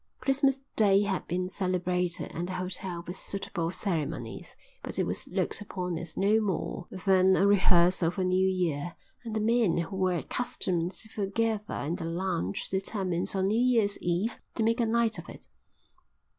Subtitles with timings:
[0.19, 5.61] Christmas Day had been celebrated at the hotel with suitable ceremonies, but it was looked
[5.61, 10.17] upon as no more than a rehearsal for New Year, and the men who were
[10.17, 15.19] accustomed to foregather in the lounge determined on New Year's Eve to make a night
[15.19, 15.47] of it.